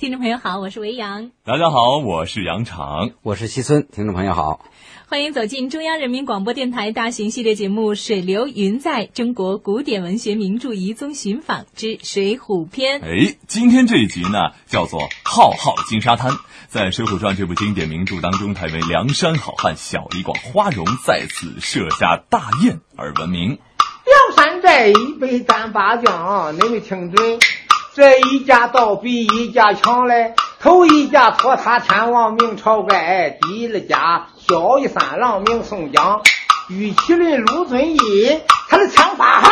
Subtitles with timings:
[0.00, 1.30] 听众朋友好，我是维扬。
[1.44, 3.86] 大家好，我是杨昶，我是西村。
[3.92, 4.64] 听众朋友好，
[5.08, 13.02] 欢迎走进中央人民广播电台大型系列节目《水流云在中国古典文学名著遗踪寻访之水浒篇》。
[13.04, 16.32] 哎，今天这一集呢，叫做《浩浩金沙滩》。
[16.68, 23.58] 在《水浒传》这部经典名著当中，台为梁山好汉小李广花荣在此设下大宴而闻名。
[24.06, 27.38] 梁山寨北单八将，你们听准？
[27.92, 36.22] 这一家倒比一家强嘞，头一家托塔天王明朝怪，第二家小一三郎名宋江，
[36.68, 37.98] 玉麒麟卢遵义，
[38.68, 39.50] 他的枪法好，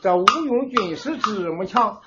[0.00, 1.98] 这吴用军师这么强。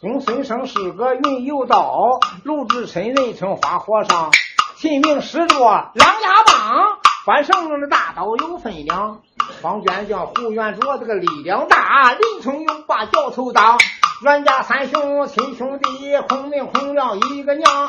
[0.00, 4.30] 公孙胜是个云游道，鲁智深人称花和尚，
[4.76, 9.22] 秦明使着狼牙棒，关胜的大刀有分量，
[9.60, 13.76] 方卷将胡元卓这个力量大，林冲勇把教头当。
[14.22, 17.88] 阮家三兄亲兄弟，孔明、孔亮一个娘。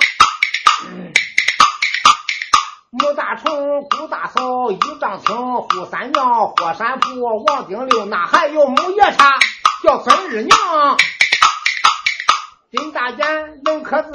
[2.89, 9.39] 穆大虫、顾大嫂、一丈青、扈三娘、霍山坡、王丁六，那还有穆夜叉，
[9.83, 10.97] 叫孙二娘。
[12.71, 14.11] 金大坚能刻字，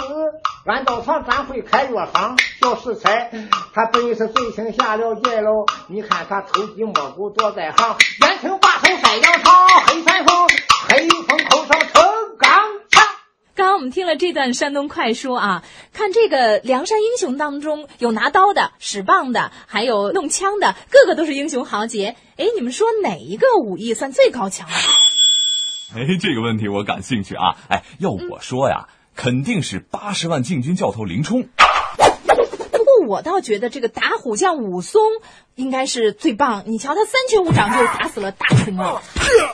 [0.67, 2.37] 安道堂专会开药方。
[2.61, 3.31] 小石才，
[3.73, 5.65] 他本是罪行下了界喽。
[5.89, 10.47] 你看他偷鸡摸狗躲在行，眼睛把手晒羊肠，黑旋风，
[10.89, 12.51] 黑风口上撑钢
[12.91, 13.05] 枪。
[13.55, 22.17] 刚刚我们听了这段山东快书啊，看这个梁山英雄当中有拿刀的、使棒的，还有弄枪的，个个都是英雄豪杰。
[22.37, 24.75] 哎，你们说哪一个武艺算最高强啊？
[25.95, 27.57] 哎，这个问题我感兴趣啊！
[27.69, 31.49] 哎，要我说呀，肯定是八十万禁军教头林冲。
[33.13, 35.03] 我倒觉得这个打虎将武松
[35.55, 36.65] 应该是最棒。
[36.67, 39.03] 你瞧他三拳五掌就打死了大春啊！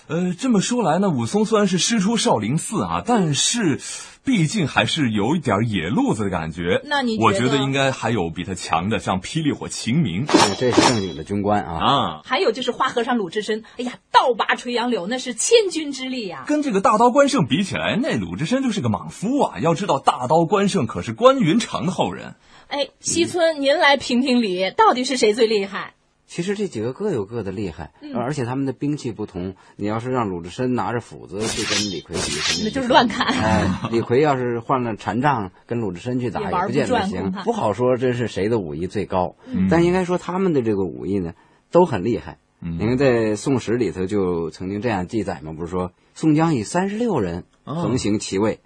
[0.06, 3.80] 呃，这么说来呢，武松虽然是师出少林寺啊，但是。
[4.24, 6.82] 毕竟还是有一点野路子的感觉。
[6.84, 10.26] 那你我觉得应该还有比他强的，像霹雳火秦明，
[10.58, 12.20] 这是正经的军官啊啊！
[12.26, 16.44] 还有就是花和尚鲁智深，哎呀，倒拔垂杨柳，那是千钧之力呀。
[16.46, 19.60] 跟这个大刀关胜比起来，那鲁智深就是个莽夫啊！
[19.60, 22.34] 要知道，大刀关胜可是关云长的后人。
[22.68, 25.94] 哎，西村，您来评评理，到底是谁最厉害？
[26.26, 29.54] 其实这几个各有各的厉害，而且他们的兵器不同。
[29.76, 33.26] 你要是让鲁智深拿着斧子去跟李逵比，那就是乱砍。
[33.28, 37.32] 哎， 李逵要是换了禅杖跟鲁智深去打，也不见得行。
[37.44, 39.36] 不好说这是谁的武艺最高，
[39.70, 41.32] 但应该说他们的这个武艺呢
[41.70, 42.36] 都很厉害。
[42.60, 48.60] 你看在《宋史》里头就曾经这样记载嘛，不是说宋江以三十六人横行其位，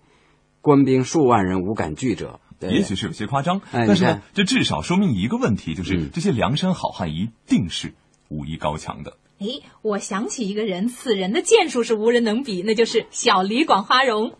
[0.60, 2.40] 官兵数万人无敢拒者。
[2.70, 7.94] 也许是有些夸张，但是呢，这至少说明一个问题，就是这些梁山好汉一定是
[8.28, 9.16] 武艺高强的。
[9.38, 9.46] 哎，
[9.82, 14.32] 我想起一个人，此人的剑术是无人能比，那就是小李广花荣。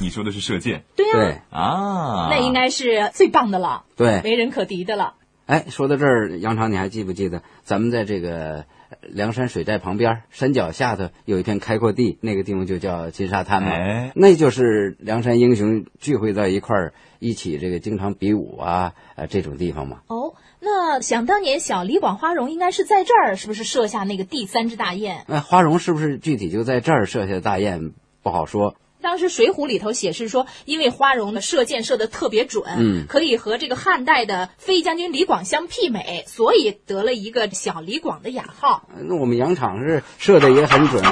[0.00, 0.84] 你说的是射箭？
[0.96, 5.14] 对呀，啊，那应该是最棒的了，对，没人可敌的了。
[5.46, 8.64] 哎，说到这儿，杨长，你还记不记得咱们在这个？
[9.02, 13.70] 梁山水寨旁边山脚下头有一片开阔地，那个地方就叫金沙滩嘛。
[13.70, 20.00] 哎，那就是梁山英雄聚会到一块儿，一起这个经常比武啊，呃，这种地方嘛。
[20.08, 25.24] 哦，那想当年小李广花荣应该是在这儿，是不是设下那个第三只大雁？
[25.26, 27.92] 那花荣是不是具体就在这儿设下大雁，
[28.22, 28.74] 不好说。
[29.00, 38.88] 当时《水浒》里头写是说，因为花荣的射箭射的特别准，嗯，可以和这个汉代的飞将军李广相媲美，所以得了一个小李广的雅号。
[38.96, 41.02] 那我们杨场是射的也很准。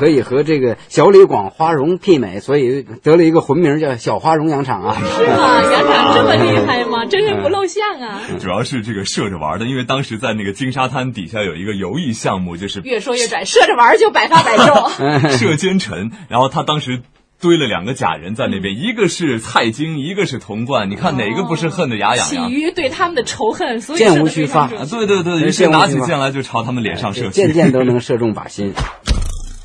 [0.00, 4.96] 可以和这个小李广花荣媲美，所以得了一个魂名叫小花荣羊场啊。
[4.98, 5.62] 是吗？
[5.70, 7.04] 羊场这么厉害吗？
[7.10, 8.22] 真是不露相啊！
[8.40, 15.28] 主要是这个射着玩的，因为当时在那个金沙滩底下有一个游艺项目，就是越说越拽，射着玩就百发百中。
[15.36, 17.02] 射奸臣，然后他当时
[17.42, 22.48] 堆了两个假人在那边，一个是蔡京，一个是童贯，你看哪个不是恨得牙痒痒？
[22.48, 24.66] 起于对他们的仇恨，所以箭无虚发。
[24.66, 28.72] 对对对，于是拿起箭来就朝他们脸上射，箭箭都能射中靶心。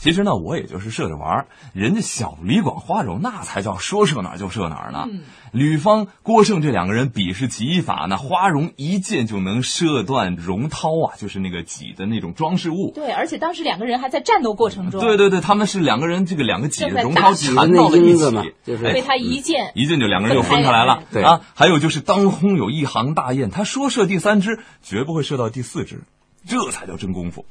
[0.05, 5.07] 其实呢，我也就是射着玩人家小李广花荣那才叫说射哪儿就射哪儿呢。
[5.51, 12.91] 吕方、郭胜这两个人比试戟法，那花荣一箭就能射断荣涛啊，就是那个戟的那种装饰物。
[12.93, 15.01] 对，而且当时两个人还在战斗过程中。
[15.01, 21.01] 对对对，他们是两个人，这个两个戟荣涛缠到了一起，就是被他一箭，一箭就两个人就分开来了。
[21.11, 26.03] 对啊，还有就是当空有一行大雁，他说射第三只，绝不会射到第四只，
[26.45, 27.43] 这才叫真功夫。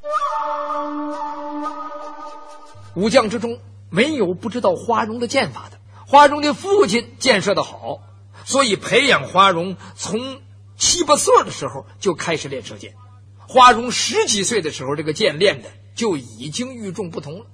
[2.95, 3.59] 武将之中
[3.91, 5.79] 没有不知道花荣的剑法的。
[6.07, 8.01] 花荣的父亲箭射的好，
[8.45, 10.43] 所以培养花荣从
[10.77, 12.95] 七八岁的时候就开始练射箭。
[13.39, 17.47] 花荣十几岁的时候，这个箭练的就已经与众不同了。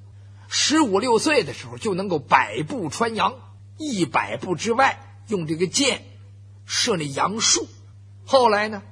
[0.49, 3.35] 十五六岁的时候就能够百步穿杨，
[3.79, 6.03] 一百步之外用这个箭
[6.67, 7.67] 射那杨树。
[8.25, 8.83] 后来呢，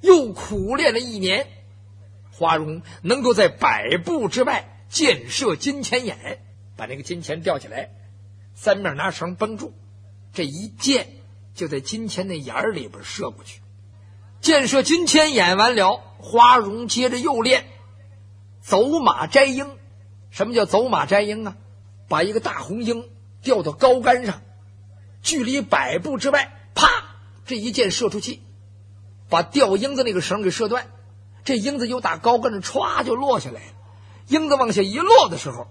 [0.00, 1.46] 又苦练了一年，
[2.32, 6.40] 花荣能够在百步之外箭射金钱眼，
[6.76, 7.90] 把那个金钱吊起来，
[8.54, 9.72] 三面拿绳绷住，
[10.32, 11.08] 这一箭
[11.54, 13.60] 就在金钱那眼里边射过去。
[14.40, 17.66] 箭射金钱眼完了，花荣接着又练
[18.60, 19.76] 走马摘鹰。
[20.30, 21.56] 什么叫走马摘鹰啊？
[22.08, 23.08] 把一个大红鹰
[23.42, 24.40] 吊到高杆上，
[25.22, 26.88] 距离百步之外，啪，
[27.44, 28.40] 这一箭射出去。
[29.28, 30.86] 把吊鹰子那个绳给射断，
[31.44, 33.72] 这鹰子又打高跟着歘就落下来了。
[34.28, 35.68] 英子往下一落的时候，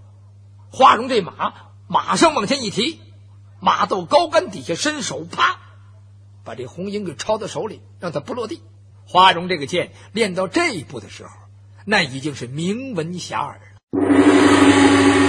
[0.72, 1.54] 花荣这马
[1.88, 3.00] 马上往前一提，
[3.62, 5.60] 马到高杆底下伸手，啪，
[6.44, 8.62] 把这红缨给抄到手里，让它不落地。
[9.08, 11.30] 花荣这个剑练到这一步的时候，
[11.86, 15.27] 那已经是名闻遐迩了。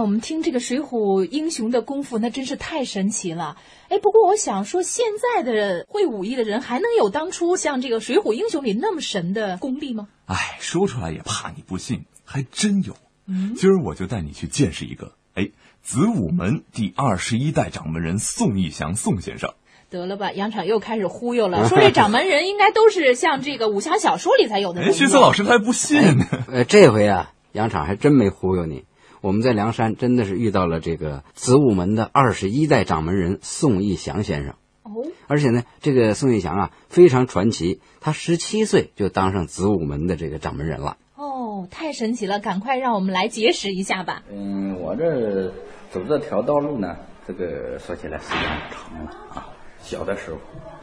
[0.00, 3.56] 我们听这个水浒英雄的功夫，那真是太神奇了。
[3.88, 10.08] 哎，不过我想说，现在的会武艺的人还能有当初像这个水浒英雄里那么神的功力吗？
[10.26, 12.94] 哎，说出来也怕你不信，还真有。
[13.26, 15.12] 嗯，今儿我就带你去见识一个。
[15.34, 15.50] 哎，
[15.82, 19.54] 子午门第二十一代掌门人宋义祥宋先生。
[19.88, 24.82] 得了吧，杨场又开始忽悠了，说这掌门人应该都是像这个武侠小说里才有的。
[24.82, 26.26] 哎，徐思老师他还不信呢。
[26.46, 28.84] 呃，这回啊，杨场还真没忽悠你。
[29.20, 42.40] 我们在梁山真的是遇到了这个子午门的二十一代掌门人宋义祥先生哦，而且呢，这个宋义祥啊非常传奇，他十七岁就当上子午门的这个掌门人了哦，太神奇了！
[42.40, 44.22] 赶快让我们来结识一下吧。
[44.32, 45.48] 嗯，我这
[45.90, 46.96] 走这条道路呢，
[47.26, 48.40] 这个说起来时间
[48.70, 49.46] 长了啊。
[49.80, 50.38] 小的时候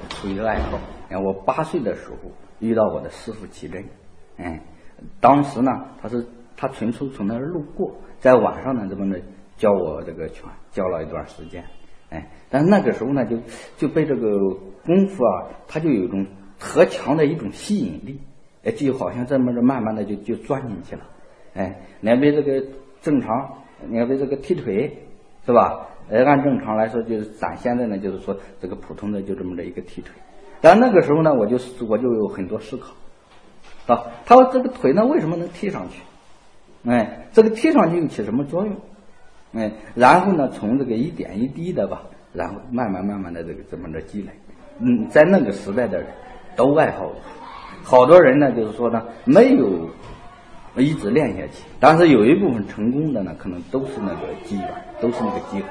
[0.09, 0.79] 出于爱好，
[1.09, 3.83] 看我八岁的时候遇到我的师傅齐真，
[4.37, 4.59] 嗯，
[5.19, 6.27] 当时呢他是
[6.57, 7.95] 他纯属从那儿路过。
[8.19, 9.21] 在晚上呢，这么的
[9.55, 11.63] 教我这个拳，教了一段时间，
[12.09, 13.37] 哎，但那个时候呢，就
[13.77, 14.37] 就被这个
[14.83, 16.25] 功夫啊，它就有一种
[16.59, 18.19] 特强的一种吸引力，
[18.63, 21.03] 哎，就好像这么着慢慢的就就钻进去了，
[21.53, 22.65] 哎，两边这个
[23.01, 23.29] 正常，
[23.89, 24.97] 两边这个踢腿，
[25.45, 25.87] 是吧？
[26.09, 30.11] 呃，按正常来说，就是咱现在呢，就是说这个普通的就这么着一个踢腿，
[30.59, 31.57] 但那个时候呢，我就
[31.87, 32.93] 我就有很多思考，
[33.93, 36.01] 啊，他说这个腿呢，为什么能踢上去？
[36.87, 38.75] 哎，这个贴上去又起什么作用？
[39.53, 42.03] 哎，然后呢，从这个一点一滴的吧，
[42.33, 44.29] 然后慢慢慢慢的这个这么着积累。
[44.79, 46.07] 嗯，在那个时代的人
[46.55, 47.11] 都爱好，
[47.83, 49.89] 好多人呢就是说呢没有
[50.77, 54.69] 一直练下去，但是有一部分成功的呢，可能都是那个机缘，
[55.01, 55.65] 都是那个机会。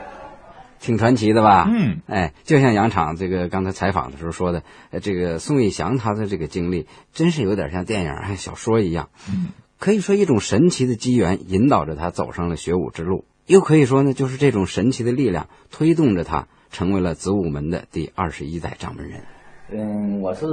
[0.78, 1.66] 挺传奇的吧？
[1.70, 4.62] 嗯，哎，就像杨场这个刚才采访的时候说的，
[5.00, 9.08] 这个宋义祥他的这个经历，真是有点像电影还小说一样。
[9.30, 9.48] 嗯。
[9.78, 19.20] 可以说，一种神奇的机缘引导着他走上了学武之路；又可以说呢，就是这种神奇的力量推动着他成为了子午门的第二十一代掌门人。
[19.70, 20.46] 嗯，我是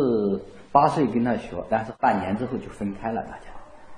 [0.73, 3.45] 八岁跟他学，但是半年之后就分开了，大家。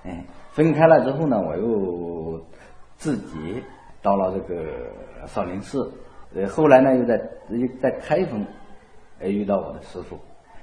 [0.03, 2.45] 嗯，分开了之后呢，我又
[2.95, 3.63] 自己
[4.03, 4.63] 到了这个
[5.25, 5.91] 少林寺。
[6.35, 7.19] 呃，后来呢，又在
[7.49, 8.45] 又在开封，
[9.19, 10.19] 呃，遇到我的师傅。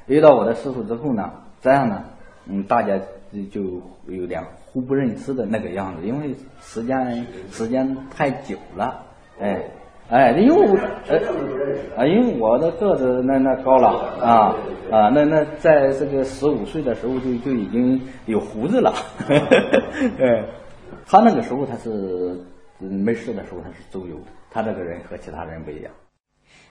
[0.06, 2.04] 遇到我的师傅之后呢，这样呢，
[2.46, 3.00] 嗯，大家。
[3.50, 9.02] 就有点互不认识的那个样子，因为时间时间太久了，
[9.40, 9.62] 哎
[10.10, 10.76] 哎，因为我
[11.08, 11.18] 呃
[11.96, 13.88] 啊，因为我的个子那那高了
[14.20, 14.54] 啊
[14.90, 18.92] 啊，那那在这个十五岁的时候就就已经有胡子了，
[20.20, 20.44] 哎，
[21.06, 22.36] 他那个时候他是
[22.78, 24.16] 没事的时候他是周游，
[24.50, 25.90] 他这个人和其他人不一样。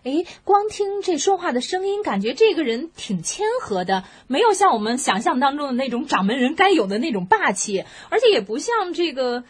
[0.04, 9.44] 哎，光听这说话的声音，感觉这个人挺谦和的，没有像我们想象当中的那种掌门人该有的那种霸气，而且也不像这个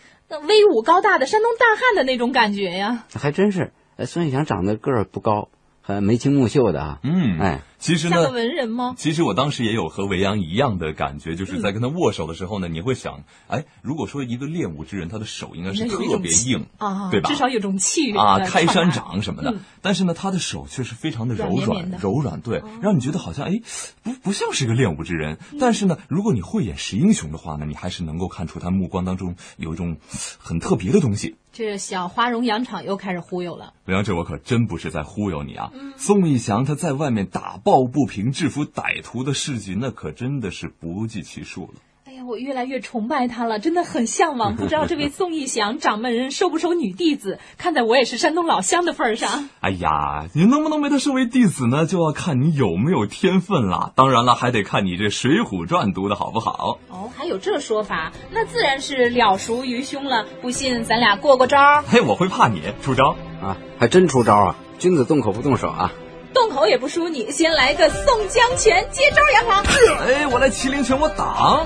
[0.44, 3.06] 威武高大的山东大汉的那种感觉呀。
[3.14, 3.72] 还真是，
[4.06, 5.50] 孙玉祥长得个儿不高，
[5.82, 7.00] 很眉清目秀的啊。
[7.04, 7.62] 嗯，哎。
[7.82, 8.94] 其实呢，文人吗？
[8.96, 17.30] 其实我当时也有和维扬一样的感觉，就是在跟他握手的时候呢，你会想，哎，如果说一个练武之人，他的手应该是特别硬啊，对吧？
[17.30, 19.56] 至少有种气啊，开山掌什么的。
[19.82, 23.60] 但是呢，他的手却是非常的柔软，柔软，对，让你觉得好像哎，
[24.04, 25.40] 不不像是个练武之人。
[25.60, 29.98] 但是呢，如果你慧眼识英雄的话呢，你还是能够看出他目光当中有一种
[30.38, 31.36] 很特别的东西。
[31.54, 33.74] 这小花荣洋场又开始忽悠了。
[33.86, 35.72] 维扬，这我可真不是在忽悠你啊！
[35.98, 41.76] 宋义祥他在外面打抱不平、制服歹徒的事迹，那可真的是不计其数了。
[42.04, 44.54] 哎呀，我越来越崇拜他了，真的很向往。
[44.60, 47.40] 不知道这位宋义祥掌门人收不收女弟子？
[47.58, 51.86] 看在我也是山东老乡的份上，哎呀，你能不能被他收为弟子呢？
[51.86, 53.94] 就要看你有没有天分了。
[53.96, 56.78] 当然了，还得看你这《水浒传》读的好不好。
[56.90, 60.26] 哦，还有这说法，那自然是了熟于胸了。
[60.42, 61.82] 不信，咱俩过过招。
[61.84, 63.56] 嘿，我会怕你出招啊？
[63.80, 64.56] 还真出招啊！
[64.78, 65.94] 君子动口不动手啊！
[66.34, 69.64] 动口也不输你，先来个宋江拳，接招也好。
[70.06, 71.66] 哎，我来麒麟拳，我挡。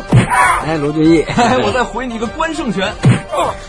[0.65, 1.25] 哎，卢俊义，
[1.63, 2.91] 我再回你个关胜拳。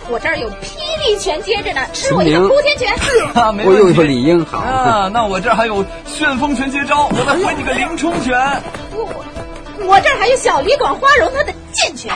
[0.09, 2.93] 我这儿有霹雳拳接着呢，吃我一个呼天拳。
[3.67, 5.09] 我又一个李英，好啊。
[5.13, 8.63] 那我这儿还有旋风拳接招，我再回你个林冲拳。
[8.93, 9.07] 我
[9.87, 12.15] 我这儿还有小李广花荣他的剑拳。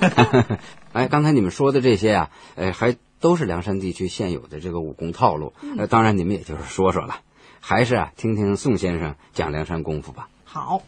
[0.92, 2.96] 哎，刚才你们说的这些啊，哎还。
[3.20, 7.16] 都是梁山地区现有的这个武功套路，呃，当然你们也就是说说了，
[7.60, 10.28] 还是啊，听听宋先生讲梁山功夫吧。
[10.44, 10.82] 好，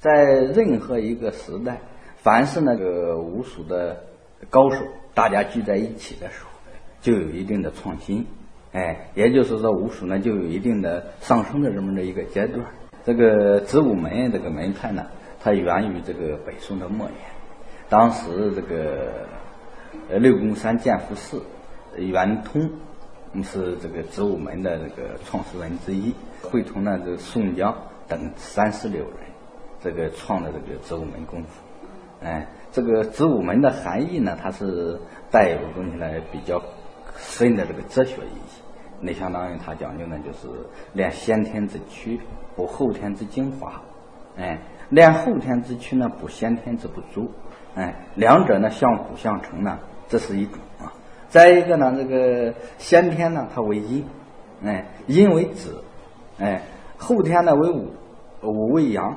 [0.00, 1.80] 在任何一个时代，
[2.16, 4.04] 凡是那个武术的
[4.50, 4.78] 高手，
[5.14, 6.50] 大家聚在一起的时候，
[7.00, 8.26] 就有一定的创新，
[8.72, 12.66] 哎，也就是说武术呢就有一定的上升的这么的一个阶段。
[13.04, 15.06] 这个子午门这个门派呢，
[15.40, 17.18] 它源于这个北宋的末年，
[17.88, 19.28] 当时这个
[20.10, 21.40] 呃六宫山建福寺。
[21.96, 22.70] 圆通
[23.42, 27.74] 是这个子午门的这个创始人之一，会同呢这个宋江
[28.08, 29.18] 等三十六人，
[29.82, 31.48] 这个创的这个子午门功夫。
[32.22, 34.98] 哎，这个子午门的含义呢，它是
[35.30, 36.62] 带有东西呢比较
[37.18, 38.62] 深的这个哲学意义。
[39.00, 40.48] 那相当于它讲究呢，就是
[40.94, 42.18] 练先天之躯，
[42.56, 43.82] 补后天之精华。
[44.38, 47.30] 哎，练后天之躯呢，补先天之不足。
[47.74, 50.58] 哎，两者呢相辅相成呢，这是一种。
[51.36, 54.02] 再一个呢，这个先天呢，它为阴，
[54.64, 55.84] 哎，阴为子，
[56.38, 56.62] 哎，
[56.96, 57.92] 后天呢为午，
[58.40, 59.14] 午为阳，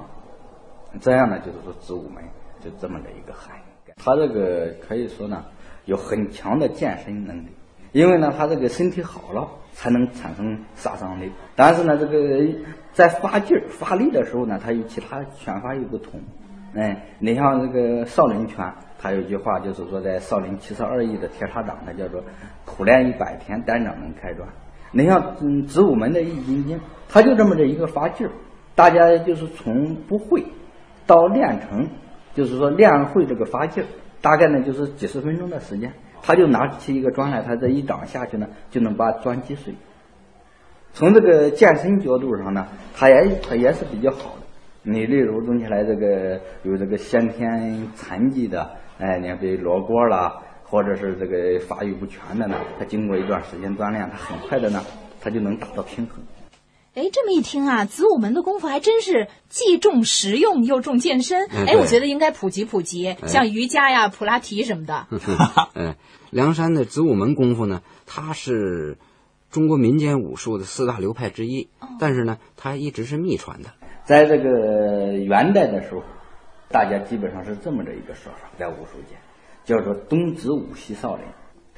[0.99, 2.21] 这样呢就是说子午门
[2.59, 3.91] 就这么的一个含义。
[3.95, 5.45] 他这个可以说呢
[5.85, 7.47] 有很强的健身能力，
[7.93, 11.31] 因为呢他这个身体好了才能产生杀伤力。
[11.55, 12.45] 但是呢这个
[12.91, 16.19] 在发劲儿发力的时候呢，它与其他拳法又不同，
[16.75, 18.73] 哎，你像这个少林拳。
[19.01, 22.21] 他有一句话，就是说，在少林七十二义的铁砂掌，它叫做
[22.65, 24.45] 苦练一百天，单掌能开砖。
[24.91, 28.31] 你像嗯子午门的易筋经，它就这么的一个发劲儿，
[28.75, 30.43] 大家就是从不会
[31.07, 31.87] 到练成，
[32.35, 33.87] 就是说练会这个发劲儿，
[34.19, 39.73] 大概呢就是几十分钟的时间，他就拿起一个砖来，他这一掌下去呢，就能把砖击碎。
[40.91, 44.35] 从这个健身角度上呢，他也他也是比较好。
[44.91, 48.77] 你例如动起来这个有这个先天残疾的。
[48.97, 54.83] 哎，你看，比如罗锅啦，或者是这个发育不全的呢，他经过一段时间锻炼，他很快的呢，
[55.21, 56.21] 他就能达到平衡。
[56.95, 61.47] 哎，这么一听啊，子午门的功夫还真是既重实用又重健身。
[61.47, 65.07] 哎，我觉得应该普及普及，像瑜伽呀、普拉提什么的。
[65.75, 65.95] 嗯，
[66.31, 68.97] 梁山的子午门功夫呢，它是
[69.49, 71.69] 中国民间武术的四大流派之一，
[71.99, 73.69] 但是呢，它一直是秘传的。
[74.09, 76.01] 在这个元代的时候。
[76.71, 79.15] 大家基本上是这么的一个说法，在武术界
[79.65, 81.25] 叫做东子武西少林。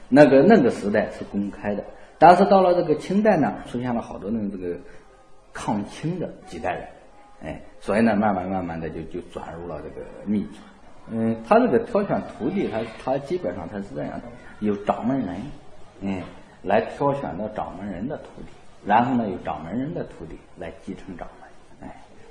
[0.09, 1.83] 那个那个时代是公开的，
[2.19, 4.75] 但是到了这个清代呢，出现了好多那这个
[5.53, 6.87] 抗清的几代人，
[7.41, 10.55] 哎，所以呢，慢慢慢慢的就就转入了这个秘传。
[11.09, 14.23] 嗯，他这个挑选徒弟，他他基本上他是这样的：
[14.59, 15.37] 有掌门人，
[16.01, 16.21] 嗯，
[16.63, 18.51] 来挑选到掌门人的徒弟，
[18.85, 21.40] 然后呢，有掌门人的徒弟来继承掌门。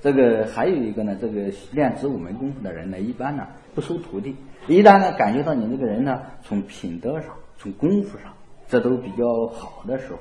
[0.02, 4.35] 这个还有一个呢，这个练子午门功夫的人呢，一般呢不收徒弟。
[4.66, 8.33] 一旦呢感觉到你这个人呢，从品德上、从功夫上，
[8.69, 10.19] 这都比较好的时候，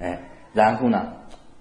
[0.00, 0.20] 哎，
[0.52, 1.12] 然后呢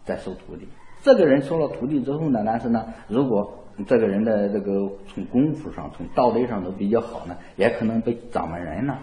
[0.05, 0.67] 再收徒弟。
[1.01, 8.97] 这个人收了徒弟之后呢，但是呢，如果这个人的这个从功夫上、从道德上都比较好呢，也可能被掌门人呢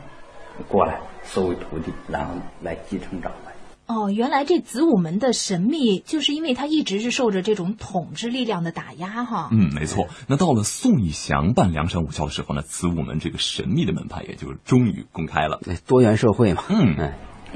[0.69, 3.46] 过来收为徒弟，然后来继承掌门。
[3.87, 9.49] 哦，原来这子午门的神秘，就是因为它一直是受着这种统治力量的打压，哈。
[9.53, 10.09] 嗯，没错。
[10.27, 15.61] 那到了宋义祥办梁山武校的时候呢，子午门这个神秘的门派也就终于公开了。
[15.87, 16.65] 多元社会嘛。
[16.69, 17.13] 嗯嗯。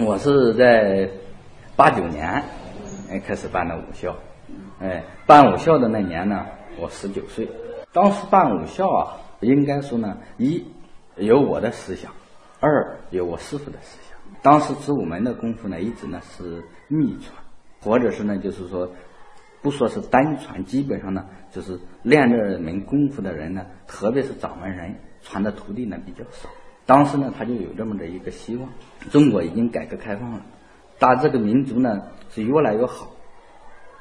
[0.06, 1.10] 我是在
[1.74, 2.44] 八九年
[3.10, 4.14] 哎开始办的武校，
[4.80, 6.46] 哎，办武校的那年呢，
[6.78, 7.50] 我十九岁。
[7.92, 10.64] 当时办武校啊，应该说呢，一
[11.16, 12.12] 有我的思想，
[12.60, 14.16] 二有我师傅的思想。
[14.42, 17.36] 当时子午门的功夫呢，一直呢是秘传，
[17.82, 18.90] 或者是呢就是说，
[19.60, 26.48] 不说是单传，基本上呢就是练这门功夫的人呢，特别是掌门人传的徒弟呢比较少。
[26.86, 28.68] 当时呢他就有这么的一个希望，
[29.10, 30.42] 中国已经改革开放了，
[30.98, 33.10] 大这个民族呢是越来越好，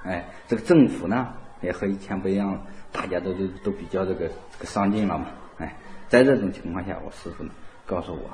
[0.04, 2.62] 哎，这个政府呢也和以前不一样了，
[2.94, 5.26] 大家都都都比较这个这个上进了嘛，
[5.58, 5.76] 哎，
[6.08, 7.52] 在这种情况下，我师傅呢？
[7.86, 8.30] 告诉我，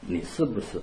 [0.00, 0.80] 你是不是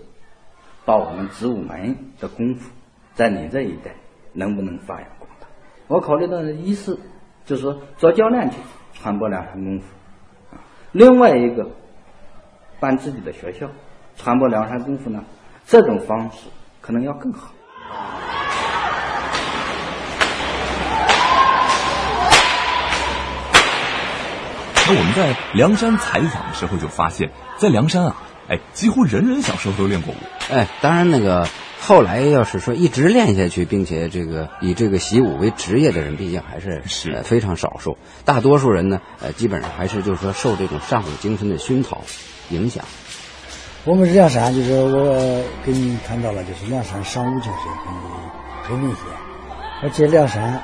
[0.87, 2.71] 把我们子午门的功夫
[3.13, 3.91] 在你这一代
[4.31, 5.45] 能不能发扬光大？
[5.87, 6.97] 我考虑到的一是
[7.43, 8.55] 就是说做教练去
[8.93, 9.85] 传播梁山功夫，
[10.93, 11.69] 另外一个
[12.79, 13.67] 办自己的学校
[14.15, 15.21] 传播梁山功夫呢，
[15.65, 16.47] 这种方式
[16.79, 17.51] 可能要更好。
[24.89, 28.15] 那我们在梁山采访的时候就发现，在梁山啊，
[28.49, 30.17] 哎，几乎人人小时候都练过舞。
[30.49, 31.47] 哎，当然那个
[31.79, 37.97] 后来要是说一直练下去，并且这个以这个习武为职业的人，毕竟还是是非常少数。
[38.23, 42.01] 大多数人呢，呃，基本上还是就是说受这种上武精神的熏陶
[42.49, 42.85] 影响。
[43.83, 49.03] 我们梁山就是我给你谈到了，就是梁山尚武精神很很明显，
[49.83, 50.61] 而且梁山，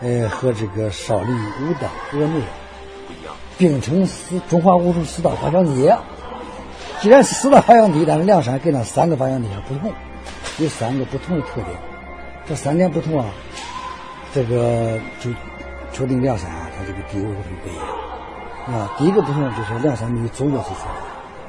[0.00, 2.40] 呃，和这个少林、武当、峨眉。
[3.58, 5.92] 并称四中华武术四大发祥地。
[7.00, 9.92] 既然是四大发祥地，但是梁山跟那三个发祥地还不同，
[10.58, 11.76] 有三个不同的特点。
[12.46, 13.26] 这三点不同啊，
[14.32, 15.30] 这个就
[15.92, 17.86] 确定梁山它这个地位会不一样。
[18.66, 20.88] 啊，第一个不同就是梁山没有宗教色彩，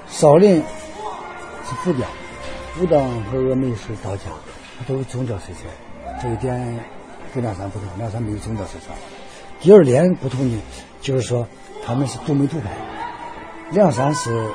[0.07, 0.57] 少林
[1.65, 2.05] 是佛教，
[2.79, 4.25] 武当和峨眉是道家，
[4.77, 6.21] 它都有宗教色彩。
[6.21, 6.79] 这一点
[7.33, 8.93] 跟梁山不同，梁山没有宗教色彩。
[9.59, 10.61] 第二点不同呢，
[11.01, 11.47] 就是说。
[11.85, 12.69] 他们是独门独派，
[13.71, 14.47] 梁山是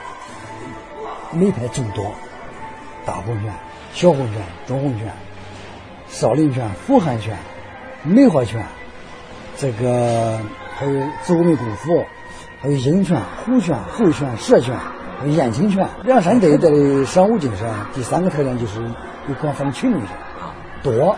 [1.35, 2.13] 门派众多，
[3.05, 3.53] 大红拳、
[3.93, 5.13] 小红拳、中红拳、
[6.09, 7.37] 少林拳、符汉拳、
[8.03, 8.65] 梅花拳，
[9.57, 10.39] 这个
[10.77, 12.05] 还有子午门功夫，
[12.61, 14.77] 还有鹰拳、虎拳、猴拳、蛇拳，
[15.21, 15.87] 还有燕青拳。
[16.05, 18.81] 梁山这一带的尚武精神，第三个特点就是
[19.29, 20.11] 有广泛的群众性，
[20.83, 21.17] 多，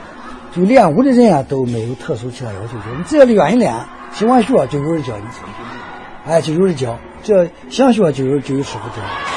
[0.52, 3.75] 就练武的人啊都没有特殊其他要求，就你只要愿意练，
[4.12, 5.25] 喜欢学就有人教你。
[6.26, 9.36] 哎，就有人教，只要想学，就有就有师傅教。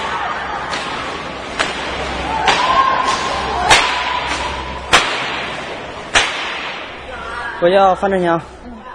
[7.62, 8.40] 我叫范振强，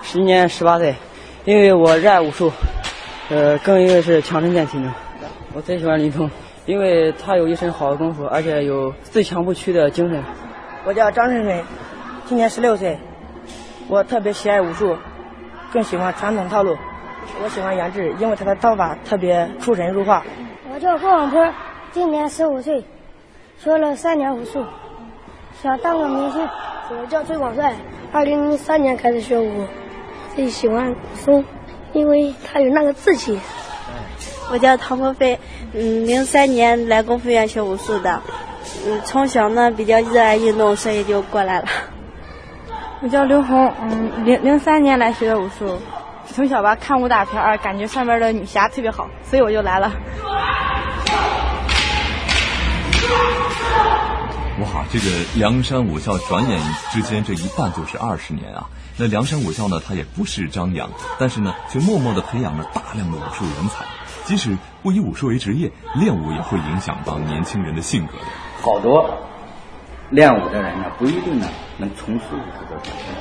[0.00, 0.94] 今年十八岁。
[1.44, 2.50] 因为我热爱武术，
[3.28, 4.90] 呃，更因为是强身健体能。
[5.52, 6.30] 我最喜欢林冲，
[6.64, 10.24] 因为他有一身好的功夫，而且有自强不屈的精神。
[10.86, 11.62] 我叫张晨晨，
[12.24, 12.98] 今年十六岁。
[13.86, 14.96] 我特别喜爱武术，
[15.70, 16.74] 更喜欢传统套路。
[17.42, 20.24] 我喜欢杨志，因为他的刀法特别出神入化。
[20.72, 21.52] 我叫郭广坡，
[21.92, 22.82] 今年十五岁，
[23.58, 24.64] 学了三年武术，
[25.62, 26.48] 想当个明星。
[26.98, 27.74] 我叫崔广帅，
[28.14, 29.66] 二零零三年开始学武，
[30.36, 31.44] 最喜欢武松，
[31.92, 33.40] 因为他有那个志气。
[34.52, 35.36] 我叫唐鹏飞，
[35.72, 38.22] 嗯，零三年来功夫院学武术的，
[38.86, 41.66] 嗯，从小呢比较热爱运动，所以就过来了。
[43.02, 45.76] 我叫刘红，嗯，零零三年来学的武术。
[46.26, 49.92] 从小吧看武打片儿，感觉上面的女侠特别好，所以我就来了。
[54.94, 56.56] 这个梁山武校转眼
[56.92, 58.70] 之间这一半就是二十年啊！
[58.96, 63.84] 那梁山武校呢，它也不是张扬，但是呢，却默默的培养了大量的武术人才。
[64.22, 68.24] 即使不以武术为职业，练武也会影响到年轻人的性格的。
[68.62, 69.18] 好多
[70.10, 73.16] 练武的人呢，不一定呢能从事武术的本身，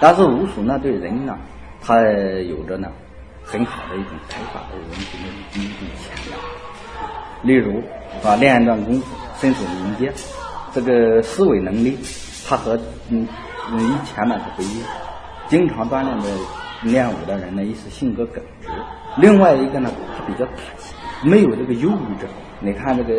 [0.00, 1.36] 但是武术呢，对人呢。
[1.84, 2.86] 它有着呢
[3.42, 6.38] 很好的一种开发的人群的一种潜能，
[7.42, 7.82] 例如
[8.22, 9.06] 啊练一段功夫，
[9.40, 10.14] 身手敏捷，
[10.74, 11.98] 这个思维能力，
[12.48, 13.26] 他和嗯
[13.78, 14.88] 以前呢是不一样。
[15.48, 16.28] 经常锻炼的
[16.82, 18.68] 练武的人呢，一是性格耿直，
[19.18, 22.28] 另外一个呢他比较坦心，没有这个忧郁症。
[22.64, 23.12] 你看这个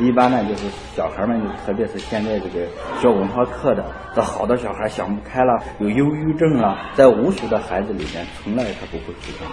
[0.00, 0.64] 一般呢，就是
[0.96, 2.66] 小孩们，特别是现在这个
[3.00, 9.46] 学文化课的，这好多小孩想不开了，有忧郁症了，在无数的孩子里面，从来他不会出现，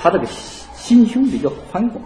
[0.00, 2.04] 他这个心胸比较宽广。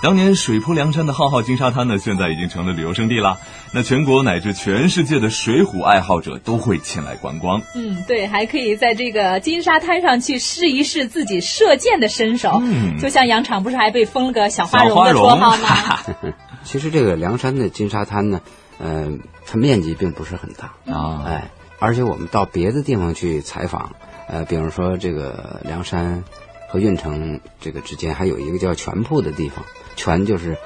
[0.00, 3.38] 当年水泊梁山的浩浩金沙滩呢，现在已经成了旅游胜地了。
[3.72, 7.60] 那全国乃至全世界的水浒爱好者都会前来观光。
[7.74, 12.60] 嗯，对，还可以在这个金沙滩上去试一试自己射箭的身手。
[12.62, 15.98] 嗯，就像杨场不是还被封了个小花荣的绰号吗？
[16.62, 18.40] 其实这个梁山的金沙滩呢，
[18.78, 19.10] 呃，
[19.46, 21.24] 它面积并不是很大啊。
[21.26, 23.90] 哎，而且我们到别的地方去采访，
[24.28, 26.22] 呃，比如说这个梁山
[26.68, 29.64] 和运城这个之间还有一个叫全铺的地方。
[29.96, 30.56] 泉就是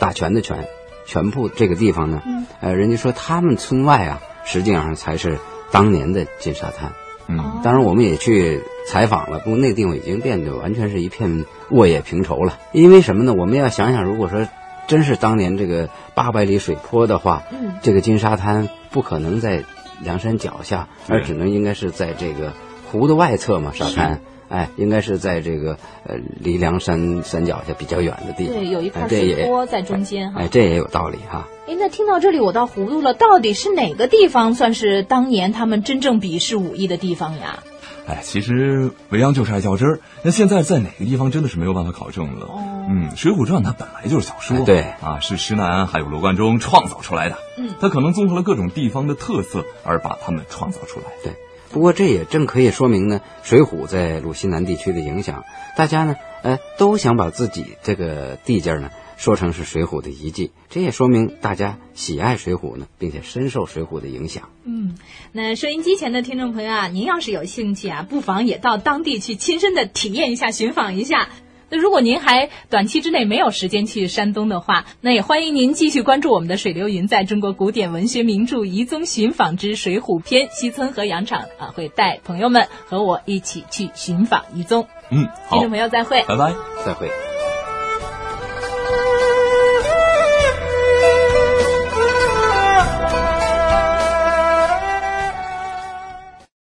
[0.00, 0.66] 大泉的泉，
[1.06, 2.22] 泉铺这个地方呢，
[2.60, 5.38] 呃，人家说他们村外啊，实际上才是
[5.70, 6.92] 当年的金沙滩。
[7.28, 12.58] 嗯，当然我们也去采访了，不过那地方已经变得完全是一片沃野平畴了。
[12.72, 13.32] 因为什么呢？
[13.34, 14.48] 我们要想想，如果说
[14.88, 19.62] 真是当年这个八百里水坡的话，嗯，这个金沙滩不可能在
[20.02, 22.52] 梁山脚下，而只能应该是在这个
[22.90, 24.20] 湖的外侧嘛，沙滩。
[24.50, 28.56] 哎，应该是在这个呃离梁山山脚下比较远的地方。
[28.56, 30.40] 对，有一块水坡在中间哈。
[30.42, 31.48] 哎，这也有道理哈。
[31.68, 37.62] 哎，那听到这里我倒糊涂了，到底是哪个地方算是当年他们真正比试武艺的地方呀？
[38.08, 40.00] 哎，其实维扬就是爱较真儿。
[40.24, 42.46] 那现在在哪个地方真的是没有办法考证了。
[42.46, 42.86] 哦。
[42.88, 47.36] 嗯，《水浒传》它本来就是小说，对啊，是施耐庵还有罗贯中创造出来的。
[47.56, 47.68] 嗯。
[47.80, 51.06] 它可能综合了各种地方的特色而把它们创造出来。
[51.22, 51.34] 对。
[51.70, 55.44] 不过这也正可以说明呢，《水浒》在鲁西南地区的影响，
[55.76, 64.48] 大家呢，呃，都想把自己这个地界呢说成是《水浒》的遗迹，这也说明大家喜爱《水浒》呢，并且深受《水浒》的影响。
[64.64, 64.96] 嗯，
[65.32, 71.28] 那收音机前的听众朋友啊，您要是有兴趣啊，不妨也到当地去亲身的体验一下、寻访一下。
[71.70, 84.86] 那如果您还短期之内没有时间去山东的话，那也欢迎您继续关注我们的水流云，在中国古典文学名著《遗踪寻访之水浒篇》，西村和洋场啊会带朋友们和我一起去寻访遗踪。
[85.10, 86.52] 嗯，好听众朋友再会，拜拜，
[86.84, 87.29] 再会。